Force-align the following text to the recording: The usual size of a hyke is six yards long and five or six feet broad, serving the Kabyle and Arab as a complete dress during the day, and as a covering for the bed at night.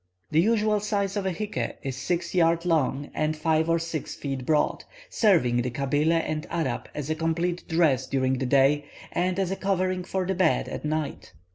The 0.31 0.41
usual 0.41 0.79
size 0.79 1.15
of 1.15 1.27
a 1.27 1.31
hyke 1.31 1.77
is 1.83 1.95
six 1.95 2.33
yards 2.33 2.65
long 2.65 3.11
and 3.13 3.37
five 3.37 3.69
or 3.69 3.77
six 3.77 4.15
feet 4.15 4.47
broad, 4.47 4.83
serving 5.11 5.57
the 5.61 5.69
Kabyle 5.69 6.13
and 6.13 6.47
Arab 6.49 6.87
as 6.95 7.11
a 7.11 7.15
complete 7.15 7.63
dress 7.67 8.07
during 8.07 8.39
the 8.39 8.47
day, 8.47 8.85
and 9.11 9.37
as 9.37 9.51
a 9.51 9.55
covering 9.55 10.03
for 10.03 10.25
the 10.25 10.33
bed 10.33 10.67
at 10.67 10.83
night. 10.83 11.33